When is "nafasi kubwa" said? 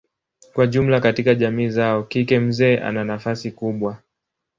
3.03-3.97